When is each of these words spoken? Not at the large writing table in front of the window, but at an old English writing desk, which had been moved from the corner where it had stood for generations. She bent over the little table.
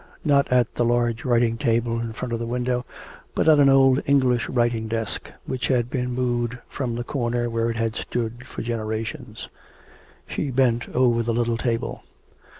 Not 0.25 0.47
at 0.51 0.73
the 0.73 0.83
large 0.83 1.25
writing 1.25 1.59
table 1.59 1.99
in 1.99 2.11
front 2.13 2.33
of 2.33 2.39
the 2.39 2.47
window, 2.47 2.83
but 3.35 3.47
at 3.47 3.59
an 3.59 3.69
old 3.69 4.01
English 4.07 4.49
writing 4.49 4.87
desk, 4.87 5.31
which 5.45 5.67
had 5.67 5.91
been 5.91 6.11
moved 6.11 6.57
from 6.67 6.95
the 6.95 7.03
corner 7.03 7.51
where 7.51 7.69
it 7.69 7.77
had 7.77 7.95
stood 7.95 8.47
for 8.47 8.63
generations. 8.63 9.47
She 10.25 10.49
bent 10.49 10.89
over 10.95 11.21
the 11.21 11.33
little 11.35 11.55
table. 11.55 12.01